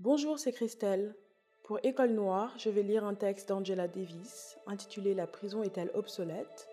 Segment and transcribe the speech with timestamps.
[0.00, 1.14] Bonjour, c'est Christelle.
[1.62, 6.68] Pour École Noire, je vais lire un texte d'Angela Davis intitulé La prison est-elle obsolète?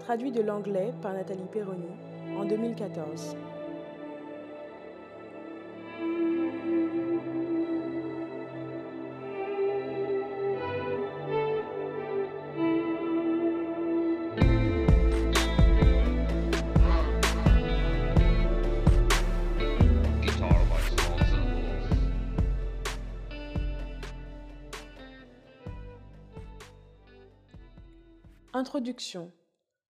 [0.00, 1.90] Traduit de l'anglais par Nathalie Perroni
[2.38, 3.36] en 2014.
[28.56, 29.30] Introduction.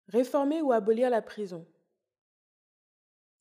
[0.07, 1.65] Réformer ou abolir la prison.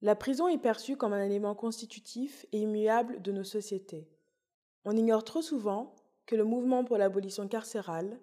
[0.01, 4.09] La prison est perçue comme un élément constitutif et immuable de nos sociétés.
[4.85, 5.95] On ignore trop souvent
[6.27, 8.19] que le mouvement pour l'abolition carcérale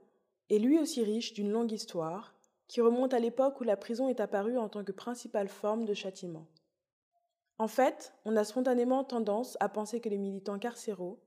[0.49, 2.35] est lui aussi riche d'une longue histoire
[2.67, 5.93] qui remonte à l'époque où la prison est apparue en tant que principale forme de
[5.93, 6.47] châtiment.
[7.59, 11.17] En fait, on a spontanément tendance à penser que les militants carcéraux,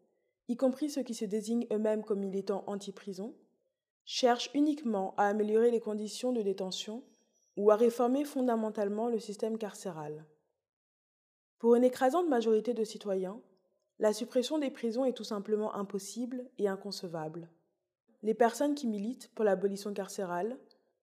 [0.49, 3.35] y compris ceux qui se désignent eux-mêmes comme militants anti-prison,
[4.05, 7.03] cherche uniquement à améliorer les conditions de détention
[7.57, 10.25] ou à réformer fondamentalement le système carcéral.
[11.59, 13.41] Pour une écrasante majorité de citoyens,
[13.99, 17.49] la suppression des prisons est tout simplement impossible et inconcevable.
[18.23, 20.59] Les personnes qui militent pour l'abolition carcérale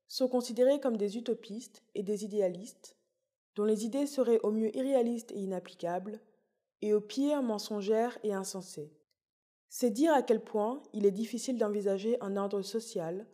[0.07, 2.97] sont considérées comme des utopistes et des idéalistes,
[3.55, 6.19] dont les idées seraient au mieux irréalistes et inapplicables,
[6.81, 8.91] et au pire mensongères et insensées.
[9.69, 13.27] C'est dire à quel point il est difficile d'envisager un ordre social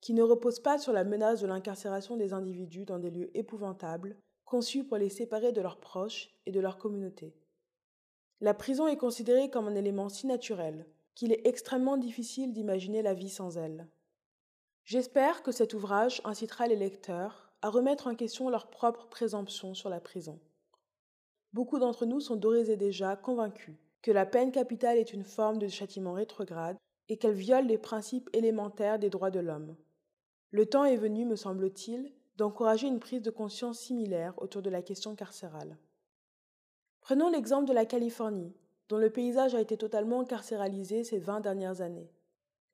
[0.00, 4.16] qui ne repose pas sur la menace de l'incarcération des individus dans des lieux épouvantables,
[4.44, 7.34] conçus pour les séparer de leurs proches et de leur communauté.
[8.40, 13.14] La prison est considérée comme un élément si naturel qu'il est extrêmement difficile d'imaginer la
[13.14, 13.88] vie sans elle.
[14.84, 19.88] J'espère que cet ouvrage incitera les lecteurs à remettre en question leur propre présomption sur
[19.88, 20.38] la prison.
[21.52, 25.58] Beaucoup d'entre nous sont d'ores et déjà convaincus que la peine capitale est une forme
[25.58, 26.76] de châtiment rétrograde
[27.08, 29.76] et qu'elle viole les principes élémentaires des droits de l'homme.
[30.50, 34.82] Le temps est venu, me semble-t-il, d'encourager une prise de conscience similaire autour de la
[34.82, 35.76] question carcérale.
[37.00, 38.54] Prenons l'exemple de la Californie,
[38.88, 42.10] dont le paysage a été totalement carcéralisé ces vingt dernières années.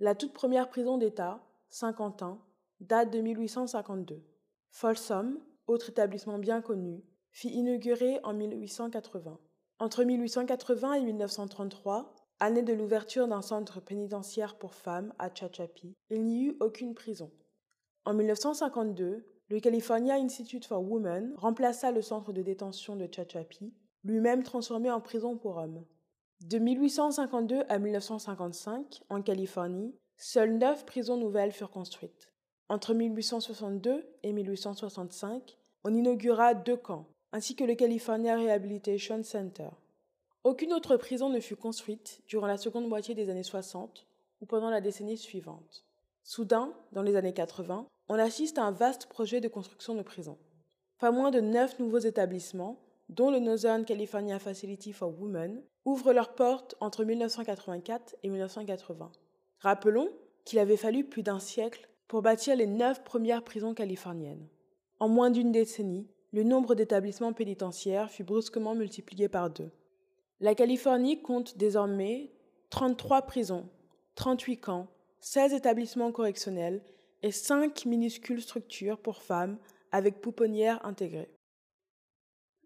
[0.00, 2.40] La toute première prison d'État, Saint-Quentin,
[2.80, 4.22] date de 1852.
[4.70, 9.38] Folsom, autre établissement bien connu, fit inaugurer en 1880.
[9.84, 16.24] Entre 1880 et 1933, année de l'ouverture d'un centre pénitentiaire pour femmes à Chachapi, il
[16.24, 17.30] n'y eut aucune prison.
[18.06, 23.74] En 1952, le California Institute for Women remplaça le centre de détention de Chachapi,
[24.04, 25.84] lui-même transformé en prison pour hommes.
[26.40, 32.32] De 1852 à 1955, en Californie, seules neuf prisons nouvelles furent construites.
[32.70, 39.70] Entre 1862 et 1865, on inaugura deux camps, ainsi que le California Rehabilitation Center.
[40.44, 44.06] Aucune autre prison ne fut construite durant la seconde moitié des années 60
[44.40, 45.84] ou pendant la décennie suivante.
[46.22, 50.38] Soudain, dans les années 80, on assiste à un vaste projet de construction de prisons.
[51.00, 52.78] Pas moins de neuf nouveaux établissements,
[53.08, 59.10] dont le Northern California Facility for Women, ouvrent leurs portes entre 1984 et 1980.
[59.58, 60.08] Rappelons
[60.44, 64.46] qu'il avait fallu plus d'un siècle pour bâtir les neuf premières prisons californiennes.
[65.00, 69.70] En moins d'une décennie, le nombre d'établissements pénitentiaires fut brusquement multiplié par deux.
[70.40, 72.32] La Californie compte désormais
[72.70, 73.68] 33 prisons,
[74.16, 74.88] 38 camps,
[75.20, 76.82] 16 établissements correctionnels
[77.22, 79.58] et 5 minuscules structures pour femmes
[79.92, 81.30] avec pouponnières intégrées.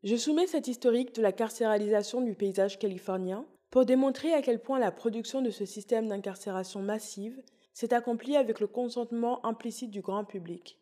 [0.02, 4.78] Je soumets cet historique de la carcéralisation du paysage californien pour démontrer à quel point
[4.78, 7.42] la production de ce système d'incarcération massive
[7.74, 10.80] s'est accomplie avec le consentement implicite du grand public.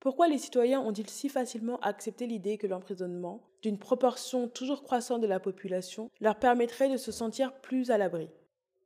[0.00, 5.26] Pourquoi les citoyens ont-ils si facilement accepté l'idée que l'emprisonnement, d'une proportion toujours croissante de
[5.26, 8.28] la population, leur permettrait de se sentir plus à l'abri?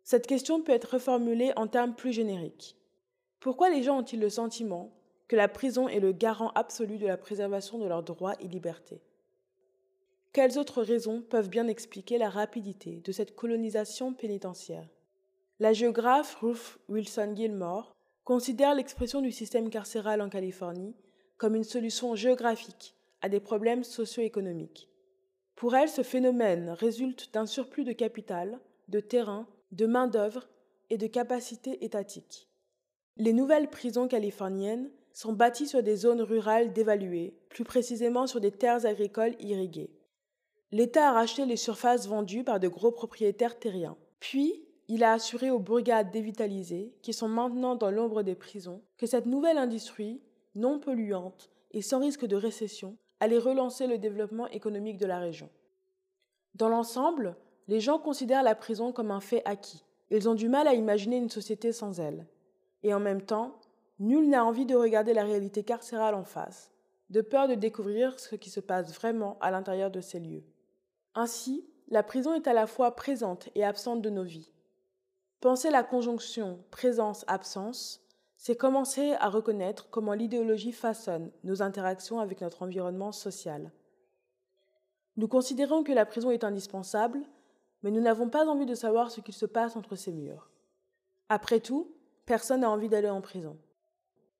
[0.04, 2.76] Cette question peut être reformulée en termes plus génériques.
[3.40, 4.90] Pourquoi les gens ont-ils le sentiment
[5.28, 9.02] que la prison est le garant absolu de la préservation de leurs droits et libertés?
[10.32, 14.88] Quelles autres raisons peuvent bien expliquer la rapidité de cette colonisation pénitentiaire?
[15.60, 17.92] La géographe Ruth Wilson Gilmore
[18.24, 20.94] considère l'expression du système carcéral en Californie
[21.36, 24.88] comme une solution géographique à des problèmes socio-économiques.
[25.56, 30.48] Pour elle, ce phénomène résulte d'un surplus de capital, de terrain, de main-d'œuvre
[30.90, 32.48] et de capacités étatiques.
[33.16, 38.50] Les nouvelles prisons californiennes sont bâties sur des zones rurales dévaluées, plus précisément sur des
[38.50, 39.90] terres agricoles irriguées.
[40.70, 43.96] L'État a racheté les surfaces vendues par de gros propriétaires terriens.
[44.20, 49.06] Puis, il a assuré aux bourgades dévitalisées, qui sont maintenant dans l'ombre des prisons, que
[49.06, 50.20] cette nouvelle industrie,
[50.54, 55.48] non polluante et sans risque de récession, allait relancer le développement économique de la région.
[56.54, 57.36] Dans l'ensemble,
[57.68, 59.84] les gens considèrent la prison comme un fait acquis.
[60.10, 62.26] Ils ont du mal à imaginer une société sans elle.
[62.82, 63.58] Et en même temps,
[63.98, 66.70] nul n'a envie de regarder la réalité carcérale en face,
[67.08, 70.44] de peur de découvrir ce qui se passe vraiment à l'intérieur de ces lieux.
[71.14, 74.51] Ainsi, la prison est à la fois présente et absente de nos vies.
[75.42, 78.00] Penser la conjonction présence-absence,
[78.36, 83.72] c'est commencer à reconnaître comment l'idéologie façonne nos interactions avec notre environnement social.
[85.16, 87.22] Nous considérons que la prison est indispensable,
[87.82, 90.48] mais nous n'avons pas envie de savoir ce qu'il se passe entre ces murs.
[91.28, 91.92] Après tout,
[92.24, 93.58] personne n'a envie d'aller en prison.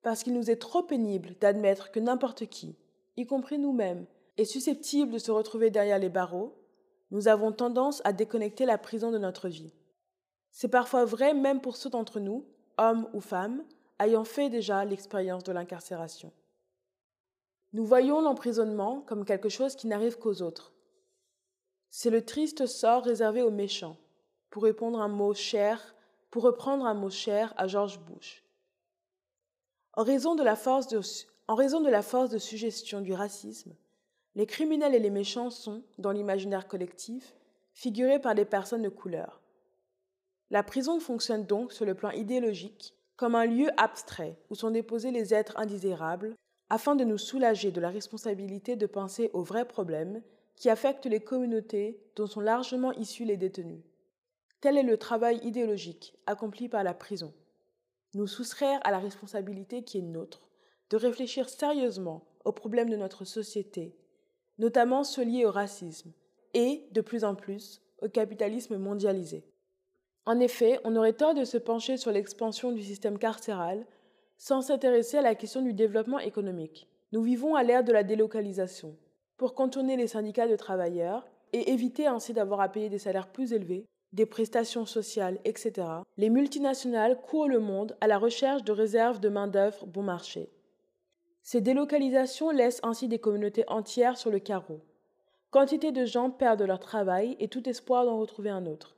[0.03, 2.77] Parce qu'il nous est trop pénible d'admettre que n'importe qui,
[3.17, 4.07] y compris nous-mêmes,
[4.37, 6.57] est susceptible de se retrouver derrière les barreaux,
[7.11, 9.73] nous avons tendance à déconnecter la prison de notre vie.
[10.53, 12.45] C'est parfois vrai même pour ceux d'entre nous,
[12.79, 13.65] hommes ou femmes,
[13.99, 16.33] ayant fait déjà l'expérience de l'incarcération.
[17.73, 20.73] Nous voyons l'emprisonnement comme quelque chose qui n'arrive qu'aux autres.
[21.89, 23.97] C'est le triste sort réservé aux méchants,
[24.51, 25.95] pour répondre un mot cher,
[26.31, 28.45] pour reprendre un mot cher à George Bush.
[29.95, 31.01] En raison de la force de,
[31.49, 33.75] en raison de, la force de suggestion du racisme,
[34.35, 37.35] les criminels et les méchants sont, dans l'imaginaire collectif,
[37.75, 39.42] figurés par des personnes de couleur.
[40.53, 45.11] La prison fonctionne donc sur le plan idéologique comme un lieu abstrait où sont déposés
[45.11, 46.37] les êtres indésirables
[46.69, 50.23] afin de nous soulager de la responsabilité de penser aux vrais problèmes
[50.57, 53.81] qui affectent les communautés dont sont largement issus les détenus.
[54.61, 57.33] Tel est le travail idéologique accompli par la prison.
[58.13, 60.51] Nous soustraire à la responsabilité qui est nôtre,
[60.91, 63.97] de réfléchir sérieusement aux problèmes de notre société,
[64.59, 66.13] notamment ceux liés au racisme
[66.53, 69.47] et, de plus en plus, au capitalisme mondialisé.
[70.25, 73.85] En effet, on aurait tort de se pencher sur l'expansion du système carcéral
[74.37, 76.89] sans s'intéresser à la question du développement économique.
[77.13, 78.97] Nous vivons à l'ère de la délocalisation.
[79.37, 83.53] Pour contourner les syndicats de travailleurs et éviter ainsi d'avoir à payer des salaires plus
[83.53, 85.87] élevés, des prestations sociales, etc.,
[86.17, 90.51] les multinationales courent le monde à la recherche de réserves de main-d'œuvre bon marché.
[91.43, 94.81] Ces délocalisations laissent ainsi des communautés entières sur le carreau.
[95.51, 98.97] Quantité de gens perdent leur travail et tout espoir d'en retrouver un autre.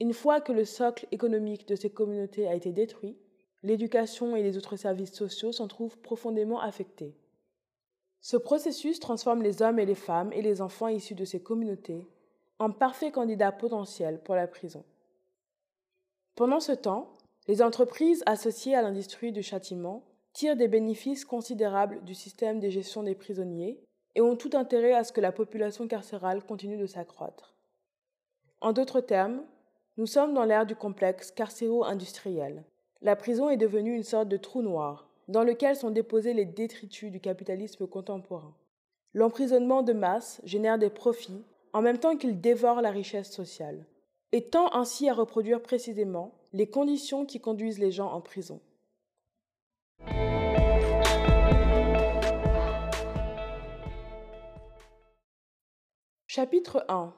[0.00, 3.16] Une fois que le socle économique de ces communautés a été détruit,
[3.62, 7.14] l'éducation et les autres services sociaux s'en trouvent profondément affectés.
[8.20, 12.06] Ce processus transforme les hommes et les femmes et les enfants issus de ces communautés
[12.58, 14.84] en parfaits candidats potentiels pour la prison.
[16.34, 17.14] Pendant ce temps,
[17.48, 23.02] les entreprises associées à l'industrie du châtiment tirent des bénéfices considérables du système de gestion
[23.02, 23.80] des prisonniers
[24.14, 27.54] et ont tout intérêt à ce que la population carcérale continue de s'accroître.
[28.60, 29.42] En d'autres termes,
[29.98, 32.64] nous sommes dans l'ère du complexe carcéro-industriel,
[33.00, 37.10] la prison est devenue une sorte de trou noir, dans lequel sont déposés les détritus
[37.10, 38.54] du capitalisme contemporain.
[39.14, 43.86] L'emprisonnement de masse génère des profits en même temps qu'il dévore la richesse sociale,
[44.32, 48.60] et tend ainsi à reproduire précisément les conditions qui conduisent les gens en prison.
[56.26, 57.14] Chapitre 1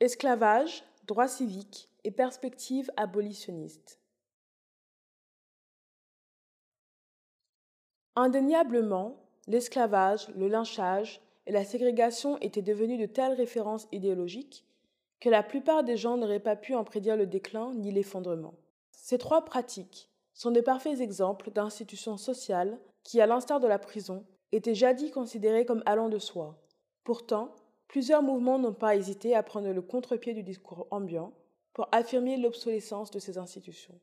[0.00, 4.00] Esclavage, droits civiques perspectives abolitionnistes.
[8.16, 9.16] Indéniablement,
[9.46, 14.64] l'esclavage, le lynchage et la ségrégation étaient devenus de telles références idéologiques
[15.20, 18.54] que la plupart des gens n'auraient pas pu en prédire le déclin ni l'effondrement.
[18.90, 24.24] Ces trois pratiques sont des parfaits exemples d'institutions sociales qui, à l'instar de la prison,
[24.52, 26.58] étaient jadis considérées comme allant de soi.
[27.04, 27.54] Pourtant,
[27.88, 31.32] plusieurs mouvements n'ont pas hésité à prendre le contre-pied du discours ambiant
[31.78, 33.94] pour affirmer l'obsolescence de ces institutions.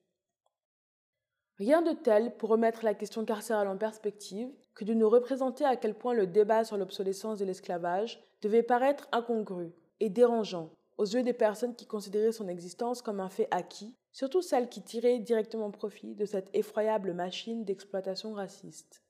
[1.57, 5.75] Rien de tel pour remettre la question carcérale en perspective que de nous représenter à
[5.75, 11.21] quel point le débat sur l'obsolescence de l'esclavage devait paraître incongru et dérangeant aux yeux
[11.21, 15.69] des personnes qui considéraient son existence comme un fait acquis, surtout celles qui tiraient directement
[15.69, 19.03] profit de cette effroyable machine d'exploitation raciste.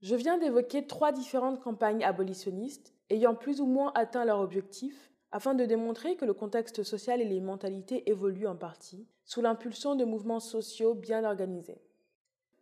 [0.00, 5.54] Je viens d'évoquer trois différentes campagnes abolitionnistes ayant plus ou moins atteint leur objectif afin
[5.54, 10.04] de démontrer que le contexte social et les mentalités évoluent en partie, sous l'impulsion de
[10.04, 11.82] mouvements sociaux bien organisés.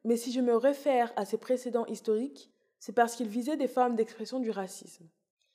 [0.04, 3.96] Mais si je me réfère à ces précédents historiques, c'est parce qu'ils visaient des formes
[3.96, 5.08] d'expression du racisme.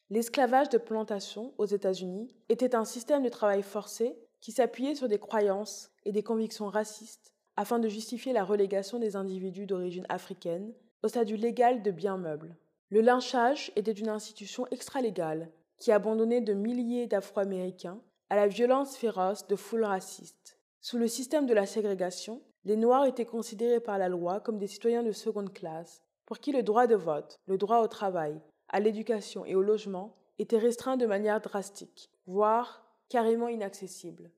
[0.09, 5.19] L'esclavage de plantation aux États-Unis était un système de travail forcé qui s'appuyait sur des
[5.19, 11.07] croyances et des convictions racistes afin de justifier la relégation des individus d'origine africaine au
[11.07, 12.57] statut légal de biens meubles.
[12.89, 15.49] Le lynchage était une institution extralégale
[15.81, 20.59] qui abandonnait de milliers d'Afro-Américains à la violence féroce de foules racistes.
[20.79, 24.67] Sous le système de la ségrégation, les Noirs étaient considérés par la loi comme des
[24.67, 28.79] citoyens de seconde classe, pour qui le droit de vote, le droit au travail, à
[28.79, 34.29] l'éducation et au logement étaient restreints de manière drastique, voire carrément inaccessible.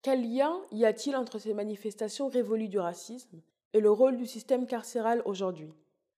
[0.00, 3.42] Quel lien y a-t-il entre ces manifestations révolues du racisme
[3.74, 5.74] et le rôle du système carcéral aujourd'hui?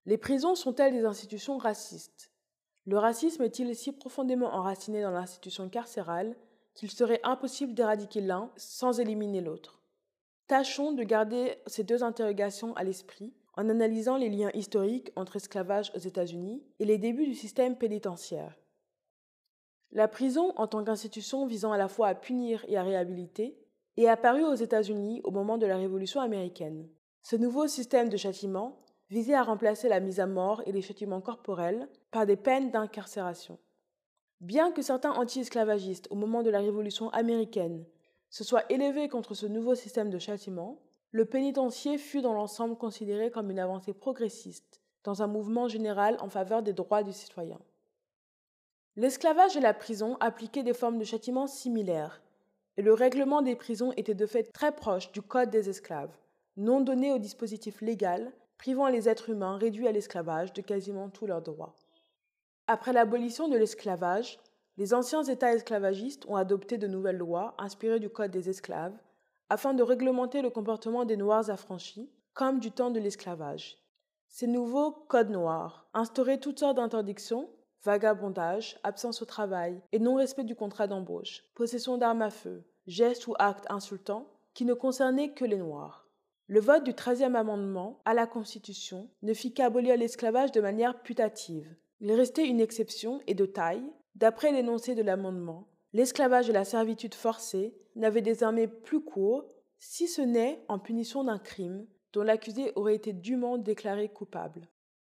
[0.07, 2.31] Les prisons sont-elles des institutions racistes?
[2.87, 6.37] Le racisme est-il si profondément enraciné dans l'institution carcérale
[6.75, 9.81] qu'il serait impossible d'éradiquer l'un sans éliminer l'autre?
[10.47, 15.93] Tâchons de garder ces deux interrogations à l'esprit en analysant les liens historiques entre esclavage
[15.95, 18.59] aux États-Unis et les débuts du système pénitentiaire.
[19.93, 23.57] La prison, en tant qu'institution visant à la fois à punir et à réhabiliter,
[23.97, 26.89] est apparue aux États-Unis au moment de la Révolution américaine.
[27.23, 31.21] Ce nouveau système de châtiment visait à remplacer la mise à mort et les châtiments
[31.21, 33.59] corporels par des peines d'incarcération.
[34.41, 37.85] Bien que certains anti-esclavagistes au moment de la Révolution américaine
[38.29, 40.81] se soient élevés contre ce nouveau système de châtiment,
[41.13, 46.29] le pénitencier fut dans l'ensemble considéré comme une avancée progressiste dans un mouvement général en
[46.29, 47.61] faveur des droits du citoyen.
[48.97, 52.21] L'esclavage et la prison appliquaient des formes de châtiment similaires,
[52.77, 56.17] et le règlement des prisons était de fait très proche du Code des esclaves,
[56.57, 58.33] non donné au dispositif légal
[58.65, 61.77] privant les êtres humains réduits à l'esclavage de quasiment tous leurs droits.
[62.67, 64.39] Après l'abolition de l'esclavage,
[64.79, 68.97] les anciens États esclavagistes ont adopté de nouvelles lois inspirées du Code des esclaves
[69.51, 73.77] afin de réglementer le comportement des Noirs affranchis, comme du temps de l'esclavage.
[74.29, 77.51] Ces nouveaux codes noirs instauraient toutes sortes d'interdictions
[77.83, 83.35] vagabondage, absence au travail et non-respect du contrat d'embauche, possession d'armes à feu, gestes ou
[83.39, 86.04] actes insultants qui ne concernaient que les Noirs.
[86.47, 91.75] Le vote du 13e amendement à la Constitution ne fit qu'abolir l'esclavage de manière putative.
[92.01, 93.83] Il restait une exception et de taille.
[94.15, 99.47] D'après l'énoncé de l'amendement, l'esclavage et la servitude forcée n'avaient désormais plus cours,
[99.79, 104.69] si ce n'est en punition d'un crime dont l'accusé aurait été dûment déclaré coupable.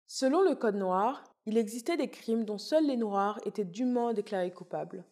[0.07, 4.53] Selon le Code noir, il existait des crimes dont seuls les Noirs étaient dûment déclarés
[4.53, 5.05] coupables.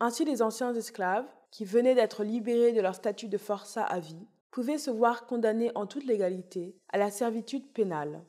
[0.00, 4.26] Ainsi, les anciens esclaves, qui venaient d'être libérés de leur statut de forçat à vie,
[4.52, 8.22] pouvaient se voir condamnés en toute légalité à la servitude pénale.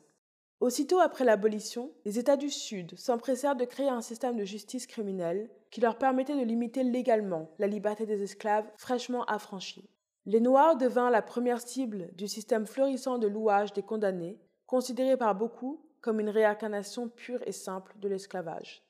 [0.58, 5.50] Aussitôt après l'abolition, les États du Sud s'empressèrent de créer un système de justice criminelle
[5.70, 9.90] qui leur permettait de limiter légalement la liberté des esclaves fraîchement affranchis.
[10.24, 15.34] Les Noirs devinrent la première cible du système florissant de louage des condamnés, considéré par
[15.34, 18.82] beaucoup comme une réincarnation pure et simple de l'esclavage.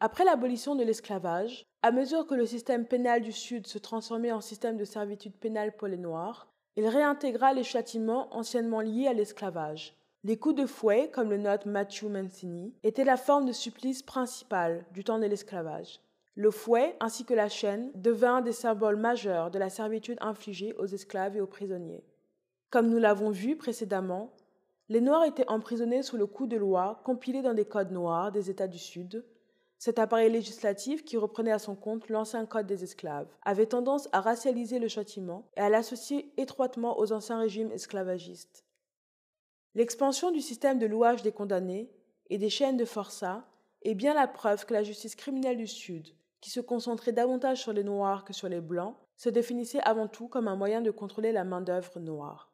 [0.00, 4.40] Après l'abolition de l'esclavage, à mesure que le système pénal du Sud se transformait en
[4.40, 6.46] système de servitude pénale pour les Noirs,
[6.76, 9.96] il réintégra les châtiments anciennement liés à l'esclavage.
[10.24, 14.84] Les coups de fouet, comme le note Matthew Mancini, étaient la forme de supplice principale
[14.92, 16.00] du temps de l'esclavage.
[16.36, 20.86] Le fouet ainsi que la chaîne devinrent des symboles majeurs de la servitude infligée aux
[20.86, 22.04] esclaves et aux prisonniers.
[22.70, 24.32] Comme nous l'avons vu précédemment,
[24.88, 28.48] les Noirs étaient emprisonnés sous le coup de loi compilé dans des codes noirs des
[28.48, 29.24] États du Sud.
[29.84, 34.20] Cet appareil législatif, qui reprenait à son compte l'ancien code des esclaves, avait tendance à
[34.20, 38.64] racialiser le châtiment et à l'associer étroitement aux anciens régimes esclavagistes.
[39.74, 41.90] L'expansion du système de louage des condamnés
[42.30, 43.44] et des chaînes de forçat
[43.82, 47.72] est bien la preuve que la justice criminelle du Sud, qui se concentrait davantage sur
[47.72, 51.32] les Noirs que sur les Blancs, se définissait avant tout comme un moyen de contrôler
[51.32, 52.52] la main-d'œuvre noire.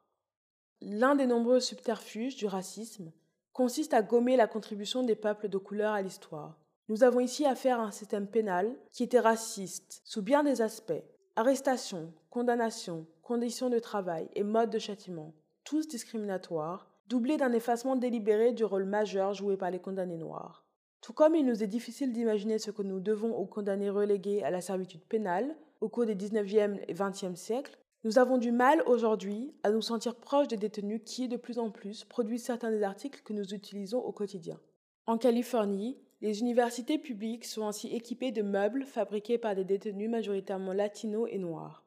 [0.81, 3.13] L'un des nombreux subterfuges du racisme
[3.53, 6.59] consiste à gommer la contribution des peuples de couleur à l'histoire.
[6.89, 11.05] Nous avons ici affaire à un système pénal qui était raciste sous bien des aspects.
[11.37, 18.53] Arrestation, condamnation, conditions de travail et modes de châtiment, tous discriminatoires, doublés d'un effacement délibéré
[18.53, 20.65] du rôle majeur joué par les condamnés noirs.
[21.03, 24.51] Tout comme il nous est difficile d'imaginer ce que nous devons aux condamnés relégués à
[24.51, 29.53] la servitude pénale au cours des 19e et 20e siècles, nous avons du mal aujourd'hui
[29.63, 33.21] à nous sentir proches des détenus qui, de plus en plus, produisent certains des articles
[33.23, 34.59] que nous utilisons au quotidien.
[35.07, 40.73] En Californie, les universités publiques sont ainsi équipées de meubles fabriqués par des détenus majoritairement
[40.73, 41.85] latinos et noirs.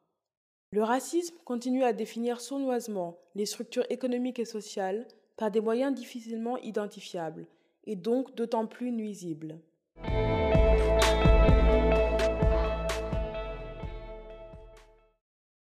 [0.70, 6.56] Le racisme continue à définir sournoisement les structures économiques et sociales par des moyens difficilement
[6.58, 7.46] identifiables
[7.84, 9.60] et donc d'autant plus nuisibles.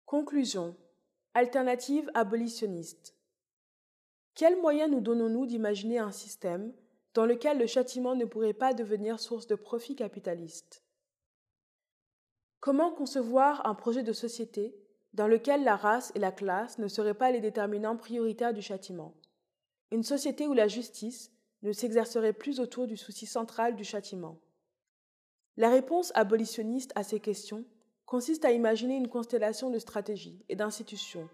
[0.07, 0.75] Conclusion.
[1.35, 3.15] Alternative abolitionniste.
[4.35, 6.73] Quels moyens nous donnons-nous d'imaginer un système
[7.15, 10.83] dans lequel le châtiment ne pourrait pas devenir source de profit capitaliste.
[12.61, 14.75] Comment concevoir un projet de société
[15.13, 19.15] dans lequel la race et la classe ne seraient pas les déterminants prioritaires du châtiment?
[19.93, 21.31] Une société où la justice
[21.63, 24.41] ne s'exercerait plus autour du souci central du châtiment.
[25.57, 27.65] La réponse abolitionniste à ces questions
[28.07, 31.29] consiste à imaginer une constellation de stratégies et d'institutions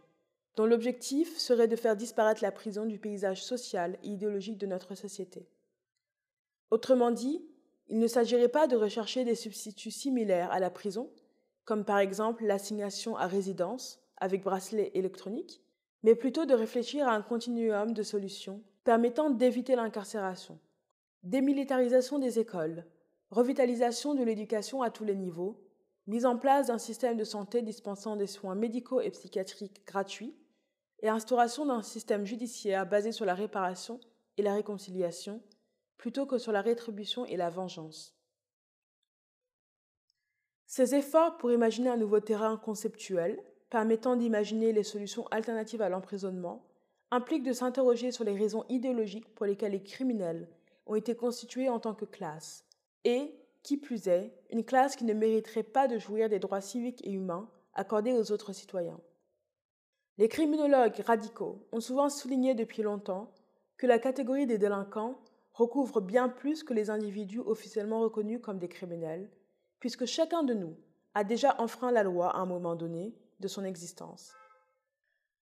[0.57, 4.95] dont l'objectif serait de faire disparaître la prison du paysage social et idéologique de notre
[4.95, 5.49] société.
[6.71, 7.45] Autrement dit,
[7.89, 11.11] Il ne s'agirait pas de rechercher des substituts similaires à la prison,
[11.65, 15.61] comme par exemple l'assignation à résidence avec bracelet électronique,
[16.03, 20.59] mais plutôt de réfléchir à un continuum de solutions permettant d'éviter l'incarcération.
[21.23, 22.87] Démilitarisation des écoles,
[23.31, 25.61] revitalisation de l'éducation à tous les niveaux,
[26.07, 30.35] mise en place d'un système de santé dispensant des soins médicaux et psychiatriques gratuits,
[31.03, 34.01] et instauration d'un système judiciaire basé sur la réparation
[34.37, 35.43] et la réconciliation,
[36.01, 38.17] plutôt que sur la rétribution et la vengeance.
[40.65, 43.39] Ces efforts pour imaginer un nouveau terrain conceptuel,
[43.69, 46.65] permettant d'imaginer les solutions alternatives à l'emprisonnement,
[47.11, 50.49] impliquent de s'interroger sur les raisons idéologiques pour lesquelles les criminels
[50.87, 52.65] ont été constitués en tant que classe,
[53.05, 57.07] et, qui plus est, une classe qui ne mériterait pas de jouir des droits civiques
[57.07, 59.01] et humains accordés aux autres citoyens.
[60.17, 63.35] Les criminologues radicaux ont souvent souligné depuis longtemps
[63.77, 65.21] que la catégorie des délinquants
[65.61, 69.31] recouvre bien plus que les individus officiellement reconnus comme des criminels,
[69.79, 70.75] puisque chacun de nous
[71.15, 74.33] a déjà enfreint la loi à un moment donné de son existence.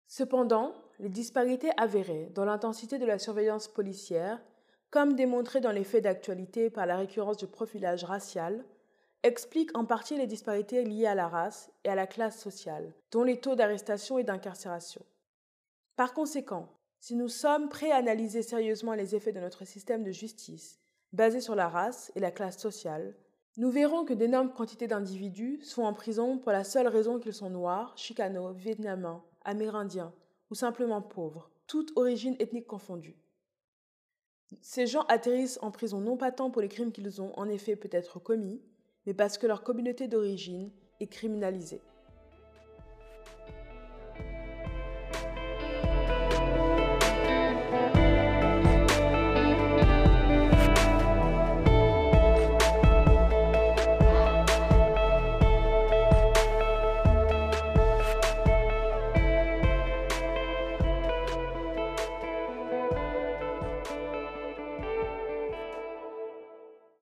[0.07, 4.41] Cependant, les disparités avérées dans l'intensité de la surveillance policière,
[4.89, 8.65] comme démontré dans les faits d'actualité par la récurrence du profilage racial,
[9.23, 13.23] expliquent en partie les disparités liées à la race et à la classe sociale, dont
[13.23, 15.05] les taux d'arrestation et d'incarcération.
[15.95, 16.67] Par conséquent,
[17.01, 20.79] si nous sommes prêts à analyser sérieusement les effets de notre système de justice,
[21.13, 23.15] basé sur la race et la classe sociale,
[23.57, 27.49] nous verrons que d'énormes quantités d'individus sont en prison pour la seule raison qu'ils sont
[27.49, 30.13] noirs, chicanos, vietnamiens, amérindiens
[30.51, 33.17] ou simplement pauvres, toute origine ethnique confondue.
[34.61, 37.75] Ces gens atterrissent en prison non pas tant pour les crimes qu'ils ont en effet
[37.75, 38.61] peut-être commis,
[39.07, 41.81] mais parce que leur communauté d'origine est criminalisée.